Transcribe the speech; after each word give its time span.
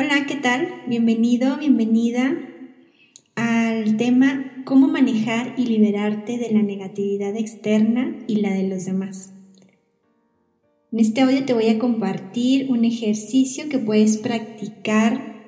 Hola, 0.00 0.26
¿qué 0.28 0.36
tal? 0.36 0.68
Bienvenido, 0.86 1.58
bienvenida 1.58 2.32
al 3.34 3.96
tema 3.96 4.62
cómo 4.64 4.86
manejar 4.86 5.54
y 5.58 5.66
liberarte 5.66 6.38
de 6.38 6.52
la 6.52 6.62
negatividad 6.62 7.34
externa 7.34 8.16
y 8.28 8.36
la 8.36 8.52
de 8.52 8.68
los 8.68 8.84
demás. 8.84 9.32
En 10.92 11.00
este 11.00 11.22
audio 11.22 11.44
te 11.44 11.52
voy 11.52 11.66
a 11.66 11.80
compartir 11.80 12.70
un 12.70 12.84
ejercicio 12.84 13.68
que 13.68 13.80
puedes 13.80 14.18
practicar 14.18 15.42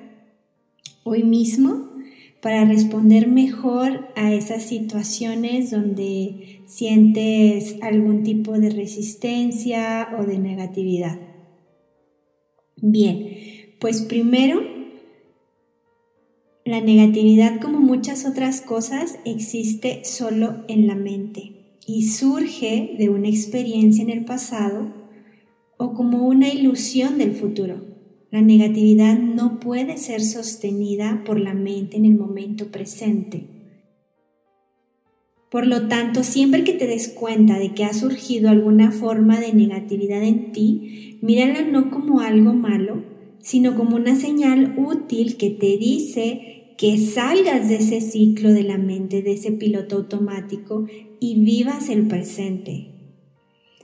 hoy 1.05 1.23
mismo 1.23 1.89
para 2.41 2.65
responder 2.65 3.29
mejor 3.29 4.09
a 4.17 4.33
esas 4.33 4.63
situaciones 4.63 5.71
donde 5.71 6.61
sientes 6.65 7.77
algún 7.81 8.23
tipo 8.23 8.59
de 8.59 8.69
resistencia 8.69 10.09
o 10.19 10.25
de 10.25 10.39
negatividad. 10.39 11.17
Bien, 12.81 13.60
pues 13.81 14.03
primero, 14.03 14.61
la 16.65 16.81
negatividad, 16.81 17.59
como 17.59 17.79
muchas 17.79 18.27
otras 18.27 18.61
cosas, 18.61 19.17
existe 19.25 20.05
solo 20.05 20.63
en 20.67 20.85
la 20.85 20.93
mente 20.93 21.53
y 21.87 22.03
surge 22.03 22.95
de 22.99 23.09
una 23.09 23.27
experiencia 23.27 24.03
en 24.03 24.11
el 24.11 24.23
pasado 24.23 24.93
o 25.77 25.95
como 25.95 26.27
una 26.27 26.49
ilusión 26.49 27.17
del 27.17 27.33
futuro. 27.33 27.83
La 28.29 28.41
negatividad 28.41 29.17
no 29.17 29.59
puede 29.59 29.97
ser 29.97 30.21
sostenida 30.21 31.23
por 31.25 31.39
la 31.39 31.55
mente 31.55 31.97
en 31.97 32.05
el 32.05 32.13
momento 32.13 32.67
presente. 32.67 33.47
Por 35.49 35.65
lo 35.65 35.87
tanto, 35.87 36.23
siempre 36.23 36.63
que 36.63 36.73
te 36.73 36.85
des 36.85 37.09
cuenta 37.09 37.57
de 37.57 37.73
que 37.73 37.83
ha 37.83 37.93
surgido 37.93 38.49
alguna 38.49 38.91
forma 38.91 39.39
de 39.39 39.53
negatividad 39.53 40.21
en 40.21 40.51
ti, 40.51 41.17
mírala 41.23 41.63
no 41.63 41.89
como 41.89 42.19
algo 42.19 42.53
malo, 42.53 43.10
sino 43.41 43.75
como 43.75 43.95
una 43.95 44.15
señal 44.15 44.75
útil 44.77 45.37
que 45.37 45.49
te 45.49 45.77
dice 45.77 46.73
que 46.77 46.97
salgas 46.97 47.69
de 47.69 47.75
ese 47.75 48.01
ciclo 48.01 48.51
de 48.51 48.63
la 48.63 48.77
mente, 48.77 49.21
de 49.21 49.33
ese 49.33 49.51
piloto 49.51 49.97
automático 49.97 50.85
y 51.19 51.43
vivas 51.43 51.89
el 51.89 52.07
presente. 52.07 52.87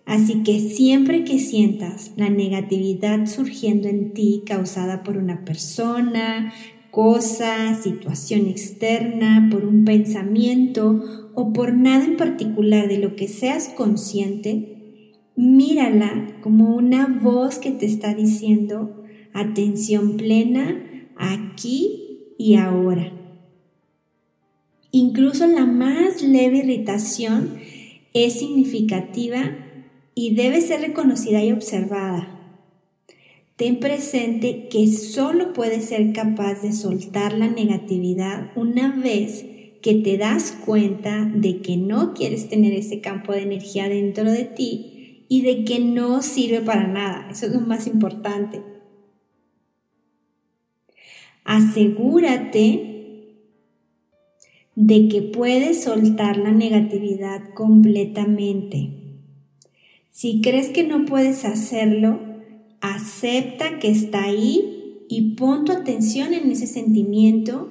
Así 0.06 0.42
que 0.44 0.60
siempre 0.60 1.26
que 1.26 1.38
sientas 1.38 2.14
la 2.16 2.30
negatividad 2.30 3.28
surgiendo 3.28 3.90
en 3.90 4.14
ti 4.14 4.42
causada 4.46 5.04
por 5.04 5.18
una 5.18 5.44
persona, 5.44 6.54
cosa, 6.92 7.76
situación 7.76 8.48
externa, 8.48 9.50
por 9.52 9.66
un 9.66 9.86
pensamiento 9.86 11.30
o 11.36 11.54
por 11.54 11.74
nada 11.76 12.06
en 12.06 12.18
particular 12.18 12.88
de 12.88 12.98
lo 12.98 13.16
que 13.16 13.28
seas 13.28 13.68
consciente, 13.68 15.04
mírala 15.36 16.40
como 16.42 16.76
una 16.76 17.06
voz 17.22 17.60
que 17.60 17.72
te 17.72 17.86
está 17.86 18.16
diciendo, 18.16 19.04
atención 19.34 20.18
plena 20.18 20.84
aquí 21.18 22.34
y 22.38 22.56
ahora. 22.56 23.12
Incluso 24.92 25.46
la 25.48 25.66
más 25.66 26.22
leve 26.22 26.60
irritación 26.60 27.60
es 28.14 28.34
significativa 28.40 29.58
y 30.16 30.34
debe 30.34 30.62
ser 30.62 30.82
reconocida 30.82 31.44
y 31.44 31.52
observada. 31.52 32.34
Ten 33.58 33.80
presente 33.80 34.68
que 34.70 34.88
solo 34.88 35.54
puedes 35.54 35.86
ser 35.86 36.14
capaz 36.14 36.62
de 36.62 36.74
soltar 36.74 37.34
la 37.34 37.48
negatividad 37.48 38.52
una 38.56 38.96
vez 38.96 39.46
que 39.82 39.96
te 39.96 40.18
das 40.18 40.58
cuenta 40.66 41.26
de 41.26 41.62
que 41.62 41.78
no 41.78 42.14
quieres 42.14 42.50
tener 42.50 42.74
ese 42.74 43.02
campo 43.02 43.34
de 43.34 43.42
energía 43.42 43.90
dentro 43.90 44.32
de 44.32 44.46
ti 44.46 45.26
y 45.28 45.42
de 45.42 45.66
que 45.66 45.80
no 45.80 46.22
sirve 46.22 46.62
para 46.62 46.88
nada. 46.88 47.28
Eso 47.32 47.48
es 47.48 47.54
lo 47.54 47.62
más 47.62 47.88
importante 47.88 48.77
asegúrate 51.48 52.88
de 54.76 55.08
que 55.08 55.22
puedes 55.24 55.82
soltar 55.82 56.38
la 56.38 56.52
negatividad 56.52 57.54
completamente. 57.56 58.92
Si 60.12 60.42
crees 60.42 60.70
que 60.70 60.84
no 60.84 61.06
puedes 61.06 61.46
hacerlo, 61.46 62.20
acepta 62.82 63.80
que 63.80 63.90
está 63.90 64.26
ahí 64.26 65.06
y 65.10 65.36
pon 65.36 65.64
tu 65.64 65.72
atención 65.72 66.34
en 66.34 66.52
ese 66.52 66.68
sentimiento 66.68 67.70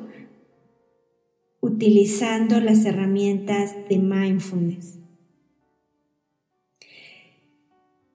utilizando 1.60 2.60
las 2.60 2.84
herramientas 2.86 3.74
de 3.90 3.98
mindfulness. 3.98 4.98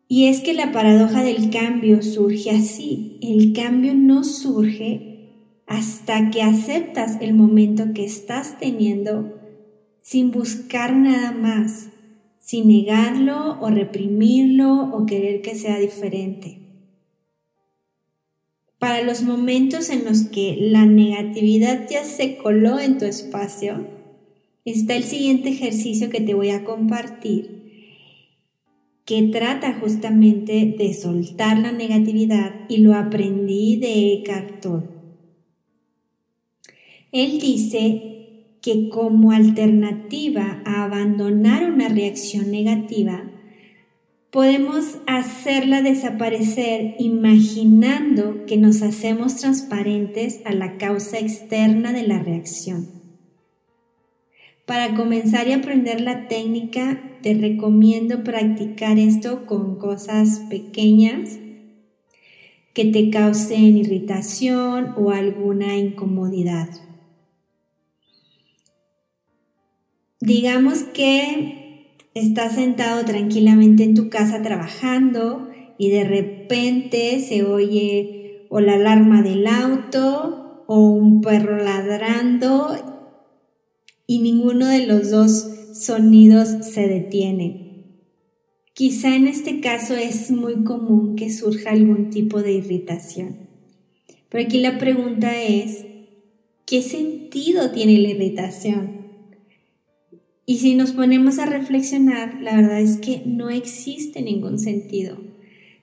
Y 0.07 0.25
es 0.25 0.41
que 0.41 0.53
la 0.53 0.71
paradoja 0.71 1.23
del 1.23 1.51
cambio 1.51 2.01
surge 2.01 2.49
así. 2.49 3.19
El 3.21 3.53
cambio 3.53 3.93
no 3.93 4.23
surge 4.23 5.10
hasta 5.71 6.31
que 6.31 6.41
aceptas 6.41 7.17
el 7.21 7.33
momento 7.33 7.93
que 7.93 8.03
estás 8.03 8.59
teniendo 8.59 9.39
sin 10.01 10.31
buscar 10.31 10.93
nada 10.93 11.31
más, 11.31 11.87
sin 12.39 12.67
negarlo 12.67 13.57
o 13.61 13.69
reprimirlo 13.69 14.93
o 14.93 15.05
querer 15.05 15.41
que 15.41 15.55
sea 15.55 15.79
diferente. 15.79 16.57
Para 18.79 19.01
los 19.01 19.23
momentos 19.23 19.89
en 19.89 20.03
los 20.03 20.23
que 20.23 20.57
la 20.59 20.85
negatividad 20.85 21.87
ya 21.89 22.03
se 22.03 22.35
coló 22.35 22.77
en 22.77 22.97
tu 22.97 23.05
espacio, 23.05 23.87
está 24.65 24.97
el 24.97 25.03
siguiente 25.03 25.47
ejercicio 25.47 26.09
que 26.09 26.19
te 26.19 26.33
voy 26.33 26.49
a 26.49 26.65
compartir 26.65 27.61
que 29.05 29.23
trata 29.23 29.73
justamente 29.79 30.75
de 30.77 30.93
soltar 30.93 31.59
la 31.59 31.71
negatividad 31.71 32.55
y 32.67 32.77
lo 32.79 32.93
aprendí 32.93 33.77
de 33.77 34.13
Eckhart 34.13 34.61
Tolle. 34.61 35.00
Él 37.11 37.39
dice 37.39 38.11
que 38.61 38.89
como 38.89 39.31
alternativa 39.31 40.61
a 40.65 40.83
abandonar 40.83 41.69
una 41.69 41.89
reacción 41.89 42.51
negativa, 42.51 43.23
podemos 44.29 44.99
hacerla 45.07 45.81
desaparecer 45.81 46.95
imaginando 46.99 48.45
que 48.45 48.55
nos 48.55 48.81
hacemos 48.81 49.35
transparentes 49.35 50.39
a 50.45 50.53
la 50.53 50.77
causa 50.77 51.19
externa 51.19 51.91
de 51.91 52.07
la 52.07 52.19
reacción. 52.19 52.87
Para 54.65 54.95
comenzar 54.95 55.49
y 55.49 55.51
aprender 55.51 55.99
la 55.99 56.29
técnica, 56.29 57.17
te 57.21 57.33
recomiendo 57.33 58.23
practicar 58.23 58.99
esto 58.99 59.45
con 59.45 59.77
cosas 59.77 60.43
pequeñas 60.49 61.39
que 62.73 62.85
te 62.85 63.09
causen 63.09 63.77
irritación 63.77 64.93
o 64.95 65.11
alguna 65.11 65.77
incomodidad. 65.77 66.69
Digamos 70.21 70.83
que 70.83 71.97
estás 72.13 72.53
sentado 72.53 73.03
tranquilamente 73.05 73.83
en 73.83 73.95
tu 73.95 74.11
casa 74.11 74.43
trabajando 74.43 75.49
y 75.79 75.89
de 75.89 76.03
repente 76.03 77.19
se 77.19 77.43
oye 77.43 78.45
o 78.51 78.59
la 78.59 78.75
alarma 78.75 79.23
del 79.23 79.47
auto 79.47 80.63
o 80.67 80.91
un 80.91 81.21
perro 81.21 81.57
ladrando 81.57 82.75
y 84.05 84.19
ninguno 84.19 84.67
de 84.67 84.85
los 84.85 85.09
dos 85.09 85.49
sonidos 85.73 86.49
se 86.67 86.87
detiene. 86.87 87.97
Quizá 88.73 89.15
en 89.15 89.25
este 89.25 89.59
caso 89.59 89.95
es 89.95 90.29
muy 90.29 90.63
común 90.63 91.15
que 91.15 91.31
surja 91.31 91.71
algún 91.71 92.11
tipo 92.11 92.43
de 92.43 92.53
irritación. 92.53 93.49
Pero 94.29 94.45
aquí 94.45 94.59
la 94.59 94.77
pregunta 94.77 95.41
es, 95.41 95.83
¿qué 96.67 96.83
sentido 96.83 97.71
tiene 97.71 97.97
la 97.97 98.09
irritación? 98.09 99.00
Y 100.45 100.57
si 100.57 100.75
nos 100.75 100.91
ponemos 100.91 101.39
a 101.39 101.45
reflexionar, 101.45 102.41
la 102.41 102.55
verdad 102.55 102.81
es 102.81 102.97
que 102.97 103.21
no 103.25 103.49
existe 103.49 104.21
ningún 104.21 104.59
sentido, 104.59 105.17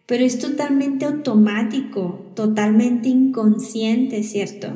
pero 0.06 0.24
es 0.24 0.38
totalmente 0.38 1.04
automático, 1.04 2.26
totalmente 2.34 3.08
inconsciente, 3.08 4.22
¿cierto? 4.22 4.72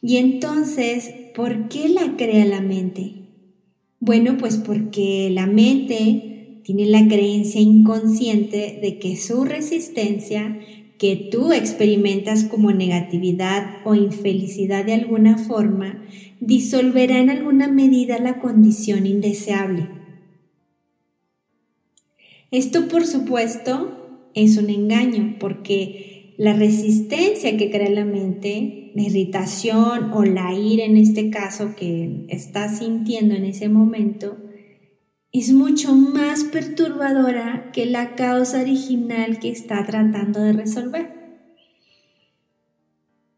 Y 0.00 0.16
entonces, 0.16 1.10
¿por 1.34 1.68
qué 1.68 1.88
la 1.88 2.16
crea 2.16 2.44
la 2.44 2.60
mente? 2.60 3.14
Bueno, 4.00 4.36
pues 4.36 4.56
porque 4.56 5.30
la 5.30 5.46
mente 5.46 6.60
tiene 6.64 6.86
la 6.86 7.06
creencia 7.06 7.60
inconsciente 7.60 8.78
de 8.82 8.98
que 8.98 9.16
su 9.16 9.44
resistencia 9.44 10.58
que 11.02 11.16
tú 11.16 11.52
experimentas 11.52 12.44
como 12.44 12.70
negatividad 12.70 13.78
o 13.84 13.96
infelicidad 13.96 14.84
de 14.84 14.92
alguna 14.92 15.36
forma, 15.36 16.04
disolverá 16.38 17.18
en 17.18 17.28
alguna 17.28 17.66
medida 17.66 18.20
la 18.20 18.38
condición 18.38 19.04
indeseable. 19.06 19.88
Esto, 22.52 22.86
por 22.86 23.04
supuesto, 23.04 24.30
es 24.34 24.56
un 24.58 24.70
engaño, 24.70 25.38
porque 25.40 26.34
la 26.38 26.52
resistencia 26.52 27.56
que 27.56 27.68
crea 27.68 27.90
la 27.90 28.04
mente, 28.04 28.92
la 28.94 29.02
irritación 29.02 30.12
o 30.12 30.22
la 30.22 30.54
ira 30.54 30.84
en 30.84 30.96
este 30.96 31.30
caso 31.30 31.74
que 31.74 32.26
estás 32.28 32.78
sintiendo 32.78 33.34
en 33.34 33.44
ese 33.44 33.68
momento, 33.68 34.36
es 35.32 35.50
mucho 35.52 35.94
más 35.94 36.44
perturbadora 36.44 37.70
que 37.72 37.86
la 37.86 38.14
causa 38.14 38.60
original 38.60 39.38
que 39.38 39.50
está 39.50 39.84
tratando 39.86 40.40
de 40.40 40.52
resolver. 40.52 41.22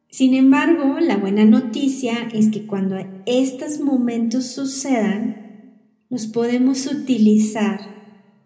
Sin 0.08 0.34
embargo, 0.34 0.98
la 1.00 1.16
buena 1.16 1.44
noticia 1.44 2.28
es 2.32 2.48
que 2.48 2.66
cuando 2.66 2.96
estos 3.26 3.80
momentos 3.80 4.46
sucedan, 4.46 5.80
los 6.10 6.26
podemos 6.26 6.86
utilizar 6.86 7.80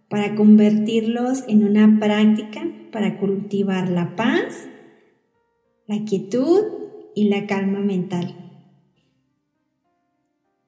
para 0.08 0.34
convertirlos 0.34 1.44
en 1.48 1.64
una 1.64 1.98
práctica 1.98 2.62
para 2.90 3.18
cultivar 3.18 3.90
la 3.90 4.16
paz, 4.16 4.66
la 5.86 6.04
quietud 6.04 6.60
y 7.14 7.28
la 7.28 7.46
calma 7.46 7.80
mental. 7.80 8.34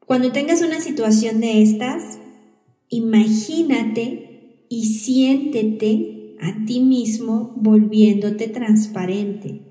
Cuando 0.06 0.32
tengas 0.32 0.60
una 0.62 0.80
situación 0.80 1.40
de 1.40 1.62
estas, 1.62 2.18
imagínate 2.90 4.66
y 4.68 4.84
siéntete 4.84 6.36
a 6.40 6.64
ti 6.66 6.80
mismo 6.80 7.54
volviéndote 7.56 8.48
transparente 8.48 9.70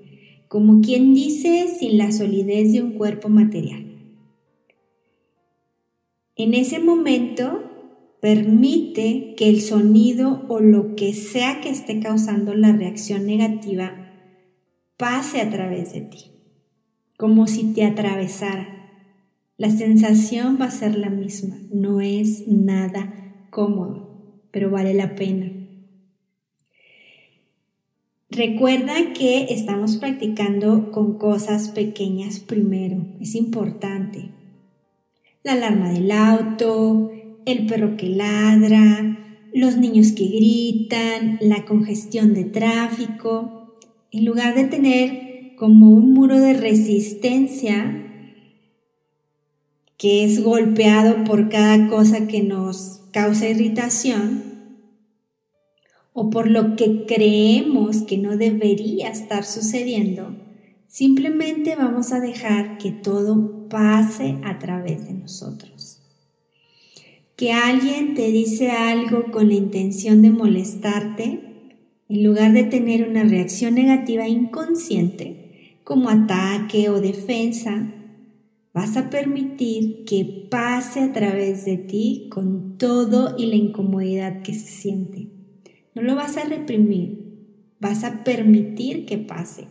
como 0.50 0.80
quien 0.80 1.14
dice 1.14 1.68
sin 1.78 1.96
la 1.96 2.10
solidez 2.10 2.72
de 2.72 2.82
un 2.82 2.94
cuerpo 2.94 3.28
material. 3.28 3.86
En 6.34 6.54
ese 6.54 6.80
momento, 6.80 7.62
permite 8.20 9.36
que 9.36 9.48
el 9.48 9.60
sonido 9.60 10.44
o 10.48 10.58
lo 10.58 10.96
que 10.96 11.12
sea 11.12 11.60
que 11.60 11.68
esté 11.68 12.00
causando 12.00 12.52
la 12.52 12.72
reacción 12.72 13.26
negativa 13.26 14.10
pase 14.96 15.40
a 15.40 15.48
través 15.50 15.92
de 15.92 16.00
ti, 16.00 16.32
como 17.16 17.46
si 17.46 17.72
te 17.72 17.84
atravesara. 17.84 18.79
La 19.60 19.68
sensación 19.68 20.56
va 20.58 20.64
a 20.64 20.70
ser 20.70 20.96
la 20.96 21.10
misma, 21.10 21.58
no 21.70 22.00
es 22.00 22.48
nada 22.48 23.44
cómodo, 23.50 24.08
pero 24.50 24.70
vale 24.70 24.94
la 24.94 25.14
pena. 25.16 25.52
Recuerda 28.30 29.12
que 29.12 29.48
estamos 29.50 29.98
practicando 29.98 30.90
con 30.90 31.18
cosas 31.18 31.68
pequeñas 31.68 32.40
primero, 32.40 33.04
es 33.20 33.34
importante. 33.34 34.30
La 35.44 35.52
alarma 35.52 35.92
del 35.92 36.10
auto, 36.10 37.10
el 37.44 37.66
perro 37.66 37.98
que 37.98 38.08
ladra, 38.08 39.42
los 39.52 39.76
niños 39.76 40.12
que 40.12 40.24
gritan, 40.24 41.36
la 41.42 41.66
congestión 41.66 42.32
de 42.32 42.44
tráfico. 42.44 43.76
En 44.10 44.24
lugar 44.24 44.54
de 44.54 44.64
tener 44.64 45.54
como 45.56 45.90
un 45.90 46.14
muro 46.14 46.40
de 46.40 46.54
resistencia 46.54 47.99
que 50.00 50.24
es 50.24 50.42
golpeado 50.42 51.24
por 51.24 51.50
cada 51.50 51.86
cosa 51.88 52.26
que 52.26 52.42
nos 52.42 53.02
causa 53.12 53.50
irritación, 53.50 54.42
o 56.14 56.30
por 56.30 56.50
lo 56.50 56.74
que 56.74 57.04
creemos 57.04 57.98
que 58.04 58.16
no 58.16 58.38
debería 58.38 59.10
estar 59.10 59.44
sucediendo, 59.44 60.34
simplemente 60.88 61.76
vamos 61.76 62.12
a 62.12 62.20
dejar 62.20 62.78
que 62.78 62.92
todo 62.92 63.68
pase 63.68 64.38
a 64.42 64.58
través 64.58 65.06
de 65.06 65.12
nosotros. 65.12 66.00
Que 67.36 67.52
alguien 67.52 68.14
te 68.14 68.32
dice 68.32 68.70
algo 68.70 69.30
con 69.30 69.48
la 69.48 69.54
intención 69.54 70.22
de 70.22 70.30
molestarte, 70.30 71.40
en 72.08 72.24
lugar 72.24 72.54
de 72.54 72.64
tener 72.64 73.06
una 73.06 73.24
reacción 73.24 73.74
negativa 73.74 74.26
inconsciente, 74.26 75.76
como 75.84 76.08
ataque 76.08 76.88
o 76.88 77.02
defensa, 77.02 77.99
vas 78.72 78.96
a 78.96 79.10
permitir 79.10 80.04
que 80.04 80.46
pase 80.50 81.00
a 81.00 81.12
través 81.12 81.64
de 81.64 81.76
ti 81.76 82.28
con 82.30 82.78
todo 82.78 83.34
y 83.36 83.46
la 83.46 83.56
incomodidad 83.56 84.42
que 84.42 84.54
se 84.54 84.66
siente. 84.66 85.28
No 85.94 86.02
lo 86.02 86.14
vas 86.14 86.36
a 86.36 86.44
reprimir, 86.44 87.46
vas 87.80 88.04
a 88.04 88.22
permitir 88.22 89.06
que 89.06 89.18
pase. 89.18 89.66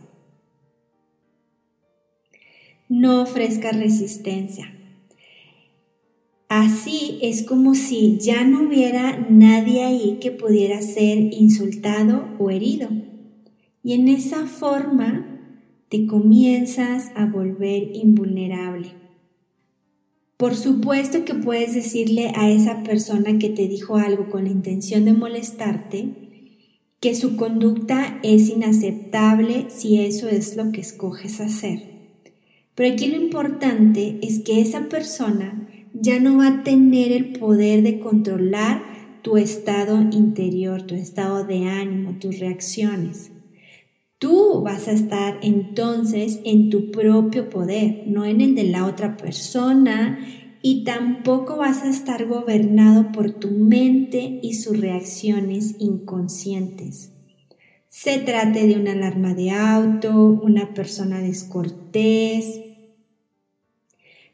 No 2.89 3.21
ofrezcas 3.21 3.77
resistencia. 3.77 4.75
Así 6.49 7.19
es 7.21 7.43
como 7.43 7.75
si 7.75 8.17
ya 8.17 8.43
no 8.43 8.63
hubiera 8.63 9.27
nadie 9.29 9.83
ahí 9.83 10.17
que 10.19 10.31
pudiera 10.31 10.81
ser 10.81 11.31
insultado 11.31 12.25
o 12.39 12.49
herido. 12.49 12.89
Y 13.83 13.93
en 13.93 14.07
esa 14.07 14.47
forma 14.47 15.38
te 15.89 16.05
comienzas 16.05 17.11
a 17.15 17.25
volver 17.25 17.95
invulnerable. 17.95 18.91
Por 20.37 20.55
supuesto 20.55 21.25
que 21.25 21.33
puedes 21.33 21.73
decirle 21.73 22.31
a 22.35 22.49
esa 22.49 22.83
persona 22.83 23.37
que 23.39 23.49
te 23.49 23.67
dijo 23.67 23.97
algo 23.97 24.29
con 24.29 24.45
la 24.45 24.51
intención 24.51 25.03
de 25.03 25.13
molestarte 25.13 26.29
que 26.99 27.15
su 27.15 27.37
conducta 27.37 28.19
es 28.23 28.49
inaceptable 28.49 29.65
si 29.69 29.99
eso 29.99 30.29
es 30.29 30.55
lo 30.55 30.71
que 30.71 30.81
escoges 30.81 31.41
hacer. 31.41 31.81
Pero 32.75 32.93
aquí 32.93 33.07
lo 33.07 33.17
importante 33.17 34.19
es 34.21 34.39
que 34.39 34.61
esa 34.61 34.89
persona 34.89 35.67
ya 35.93 36.19
no 36.19 36.37
va 36.37 36.47
a 36.47 36.63
tener 36.63 37.11
el 37.11 37.33
poder 37.33 37.83
de 37.83 37.99
controlar 37.99 38.81
tu 39.21 39.37
estado 39.37 40.01
interior, 40.11 40.83
tu 40.83 40.95
estado 40.95 41.43
de 41.43 41.65
ánimo, 41.65 42.17
tus 42.19 42.39
reacciones. 42.39 43.31
Tú 44.19 44.61
vas 44.61 44.89
a 44.89 44.91
estar 44.91 45.39
entonces 45.41 46.41
en 46.43 46.69
tu 46.69 46.91
propio 46.91 47.49
poder, 47.49 48.03
no 48.05 48.25
en 48.25 48.41
el 48.41 48.53
de 48.53 48.65
la 48.65 48.85
otra 48.85 49.15
persona 49.15 50.19
y 50.61 50.83
tampoco 50.83 51.55
vas 51.55 51.83
a 51.83 51.89
estar 51.89 52.27
gobernado 52.27 53.13
por 53.13 53.31
tu 53.31 53.49
mente 53.49 54.41
y 54.43 54.55
sus 54.55 54.77
reacciones 54.77 55.75
inconscientes. 55.79 57.13
Se 57.87 58.17
trate 58.17 58.67
de 58.67 58.75
una 58.75 58.91
alarma 58.91 59.33
de 59.33 59.51
auto, 59.51 60.13
una 60.43 60.73
persona 60.73 61.21
descortés, 61.21 62.59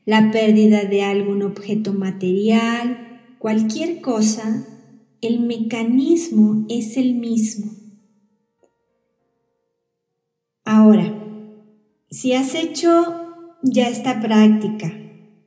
la 0.04 0.32
pérdida 0.32 0.86
de 0.86 1.04
algún 1.04 1.44
objeto 1.44 1.94
material, 1.94 3.22
cualquier 3.38 4.02
cosa, 4.02 4.66
el 5.22 5.42
mecanismo 5.42 6.66
es 6.70 6.98
el 6.98 7.14
mismo 7.14 7.85
Ahora, 10.68 11.14
si 12.10 12.34
has 12.34 12.56
hecho 12.56 12.90
ya 13.62 13.88
esta 13.88 14.20
práctica 14.20 14.92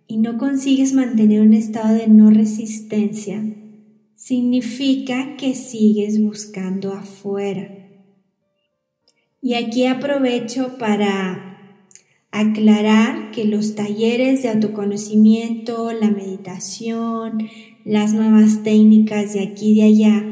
y 0.07 0.19
no 0.19 0.39
consigues 0.39 0.93
mantener 0.93 1.41
un 1.41 1.55
estado 1.55 1.97
de 1.97 2.07
no 2.07 2.31
resistencia, 2.31 3.43
significa 4.15 5.37
que 5.37 5.57
sigues 5.57 6.23
buscando 6.23 6.93
afuera. 6.93 7.69
Y 9.43 9.55
aquí 9.55 9.87
aprovecho 9.87 10.79
para 10.79 11.83
aclarar 12.31 13.33
que 13.33 13.45
los 13.45 13.75
talleres 13.75 14.45
de 14.45 14.51
autoconocimiento, 14.51 15.91
la 15.93 16.13
meditación, 16.13 17.49
las 17.85 18.15
nuevas 18.15 18.63
técnicas 18.63 19.33
de 19.33 19.41
aquí 19.41 19.73
y 19.73 19.75
de 19.75 19.83
allá 19.83 20.25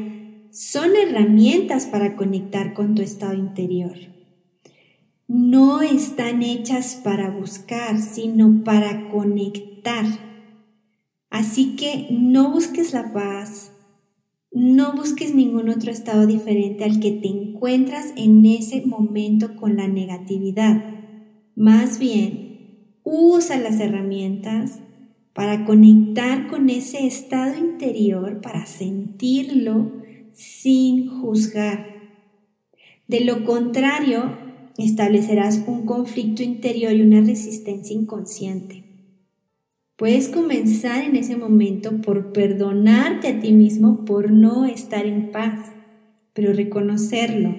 son 0.49 0.91
herramientas 0.95 1.87
para 1.87 2.15
conectar 2.15 2.73
con 2.73 2.95
tu 2.95 3.01
estado 3.01 3.33
interior 3.33 4.15
no 5.27 5.81
están 5.81 6.41
hechas 6.41 6.99
para 7.03 7.29
buscar, 7.29 7.99
sino 7.99 8.63
para 8.63 9.09
conectar. 9.09 10.05
Así 11.29 11.75
que 11.75 12.07
no 12.09 12.51
busques 12.51 12.93
la 12.93 13.11
paz, 13.11 13.73
no 14.51 14.93
busques 14.93 15.35
ningún 15.35 15.69
otro 15.69 15.91
estado 15.91 16.25
diferente 16.25 16.85
al 16.85 16.99
que 16.99 17.11
te 17.11 17.27
encuentras 17.27 18.13
en 18.15 18.45
ese 18.45 18.85
momento 18.85 19.55
con 19.55 19.75
la 19.75 19.87
negatividad. 19.87 20.83
Más 21.55 21.99
bien, 21.99 22.93
usa 23.03 23.57
las 23.57 23.79
herramientas 23.79 24.79
para 25.33 25.65
conectar 25.65 26.47
con 26.47 26.69
ese 26.69 27.05
estado 27.05 27.57
interior, 27.57 28.41
para 28.41 28.65
sentirlo 28.65 29.91
sin 30.31 31.07
juzgar. 31.07 31.85
De 33.07 33.21
lo 33.21 33.43
contrario, 33.43 34.46
establecerás 34.85 35.63
un 35.67 35.85
conflicto 35.85 36.43
interior 36.43 36.93
y 36.93 37.01
una 37.01 37.21
resistencia 37.21 37.95
inconsciente. 37.95 38.83
Puedes 39.95 40.27
comenzar 40.27 41.03
en 41.03 41.15
ese 41.15 41.35
momento 41.35 42.01
por 42.01 42.31
perdonarte 42.31 43.29
a 43.29 43.39
ti 43.39 43.51
mismo 43.51 44.05
por 44.05 44.31
no 44.31 44.65
estar 44.65 45.07
en 45.07 45.31
paz, 45.31 45.71
pero 46.33 46.53
reconocerlo. 46.53 47.55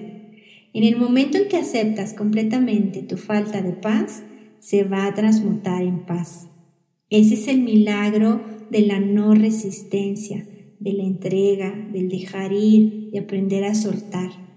En 0.73 0.83
el 0.83 0.95
momento 0.95 1.37
en 1.37 1.49
que 1.49 1.57
aceptas 1.57 2.13
completamente 2.13 3.01
tu 3.03 3.17
falta 3.17 3.61
de 3.61 3.73
paz, 3.73 4.23
se 4.59 4.83
va 4.83 5.05
a 5.05 5.13
transmutar 5.13 5.81
en 5.81 6.05
paz. 6.05 6.47
Ese 7.09 7.33
es 7.33 7.47
el 7.49 7.59
milagro 7.59 8.41
de 8.69 8.81
la 8.81 8.99
no 8.99 9.33
resistencia, 9.33 10.47
de 10.79 10.93
la 10.93 11.03
entrega, 11.03 11.73
del 11.91 12.07
dejar 12.07 12.53
ir, 12.53 13.09
de 13.11 13.19
aprender 13.19 13.65
a 13.65 13.75
soltar. 13.75 14.48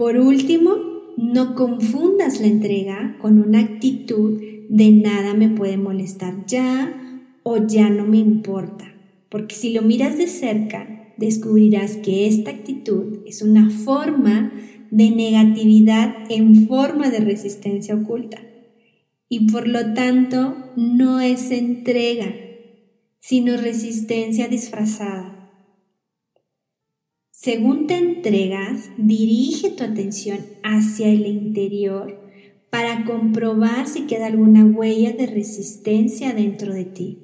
Por 0.00 0.16
último, 0.16 0.76
no 1.18 1.54
confundas 1.54 2.40
la 2.40 2.46
entrega 2.46 3.18
con 3.20 3.38
una 3.38 3.58
actitud 3.58 4.40
de 4.70 4.92
nada 4.92 5.34
me 5.34 5.50
puede 5.50 5.76
molestar 5.76 6.46
ya 6.46 7.28
o 7.42 7.66
ya 7.66 7.90
no 7.90 8.06
me 8.06 8.16
importa, 8.16 8.94
porque 9.28 9.54
si 9.54 9.74
lo 9.74 9.82
miras 9.82 10.16
de 10.16 10.26
cerca, 10.26 11.12
descubrirás 11.18 11.98
que 11.98 12.26
esta 12.26 12.50
actitud 12.50 13.18
es 13.26 13.42
una 13.42 13.68
forma 13.68 14.54
de 14.90 15.10
negatividad 15.10 16.14
en 16.30 16.66
forma 16.66 17.10
de 17.10 17.20
resistencia 17.20 17.94
oculta 17.94 18.38
y 19.28 19.52
por 19.52 19.68
lo 19.68 19.92
tanto 19.92 20.56
no 20.76 21.20
es 21.20 21.50
entrega, 21.50 22.34
sino 23.18 23.58
resistencia 23.58 24.48
disfrazada. 24.48 25.39
Según 27.42 27.86
te 27.86 27.96
entregas, 27.96 28.90
dirige 28.98 29.70
tu 29.70 29.82
atención 29.82 30.40
hacia 30.62 31.08
el 31.08 31.24
interior 31.26 32.20
para 32.68 33.06
comprobar 33.06 33.86
si 33.86 34.02
queda 34.02 34.26
alguna 34.26 34.66
huella 34.66 35.12
de 35.12 35.26
resistencia 35.26 36.34
dentro 36.34 36.74
de 36.74 36.84
ti. 36.84 37.18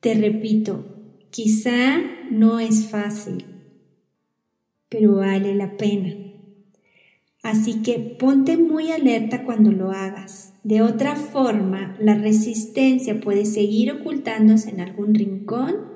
Te 0.00 0.12
repito, 0.12 0.84
quizá 1.30 2.02
no 2.30 2.60
es 2.60 2.90
fácil, 2.90 3.46
pero 4.90 5.14
vale 5.14 5.54
la 5.54 5.78
pena. 5.78 6.14
Así 7.42 7.80
que 7.80 7.98
ponte 7.98 8.58
muy 8.58 8.90
alerta 8.90 9.44
cuando 9.44 9.72
lo 9.72 9.92
hagas. 9.92 10.52
De 10.62 10.82
otra 10.82 11.16
forma, 11.16 11.96
la 11.98 12.14
resistencia 12.16 13.18
puede 13.18 13.46
seguir 13.46 13.92
ocultándose 13.92 14.68
en 14.68 14.80
algún 14.80 15.14
rincón 15.14 15.93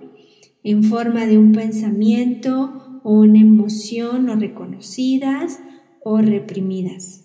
en 0.63 0.85
forma 0.85 1.27
de 1.27 1.39
un 1.39 1.53
pensamiento 1.53 3.01
o 3.05 3.21
una 3.21 3.41
emoción 3.41 4.27
no 4.27 4.37
reconocidas 4.37 5.61
o 6.05 6.19
reprimidas. 6.19 7.25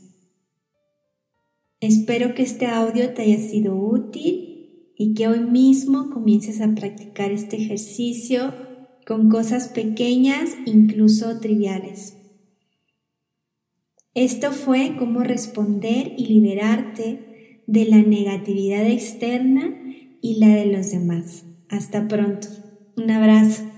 Espero 1.80 2.34
que 2.34 2.44
este 2.44 2.66
audio 2.68 3.14
te 3.14 3.24
haya 3.24 3.40
sido 3.40 3.76
útil 3.76 4.94
y 4.98 5.14
que 5.14 5.28
hoy 5.28 5.42
mismo 5.42 6.10
comiences 6.12 6.62
a 6.62 6.74
practicar 6.74 7.32
este 7.32 7.58
ejercicio 7.58 8.54
con 9.06 9.30
cosas 9.30 9.68
pequeñas, 9.68 10.52
incluso 10.66 11.40
triviales. 11.42 12.18
Esto 14.14 14.52
fue 14.52 14.96
cómo 14.98 15.24
responder 15.24 16.14
y 16.18 16.28
liberarte 16.28 17.64
de 17.68 17.86
la 17.86 17.98
negatividad 17.98 18.86
externa 18.86 19.76
y 20.22 20.36
la 20.36 20.50
de 20.50 20.68
los 20.68 20.92
demás. 20.92 21.46
Hasta 21.68 22.08
pronto. 22.08 22.48
Un 22.96 23.10
abrazo. 23.10 23.73